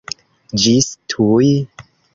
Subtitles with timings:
[0.63, 1.55] Ĝis tuj!